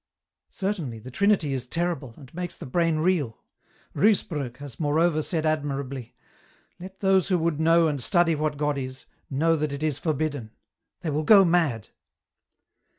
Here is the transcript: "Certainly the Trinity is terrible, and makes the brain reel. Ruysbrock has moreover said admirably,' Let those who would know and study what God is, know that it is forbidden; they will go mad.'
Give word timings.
"Certainly 0.49 0.97
the 0.97 1.11
Trinity 1.11 1.53
is 1.53 1.67
terrible, 1.67 2.15
and 2.17 2.33
makes 2.33 2.55
the 2.55 2.65
brain 2.65 2.97
reel. 2.97 3.37
Ruysbrock 3.93 4.57
has 4.57 4.79
moreover 4.79 5.21
said 5.21 5.45
admirably,' 5.45 6.15
Let 6.79 7.01
those 7.01 7.27
who 7.27 7.37
would 7.37 7.59
know 7.59 7.87
and 7.87 8.01
study 8.01 8.33
what 8.33 8.57
God 8.57 8.79
is, 8.79 9.05
know 9.29 9.55
that 9.55 9.71
it 9.71 9.83
is 9.83 9.99
forbidden; 9.99 10.53
they 11.01 11.11
will 11.11 11.21
go 11.21 11.45
mad.' 11.45 11.89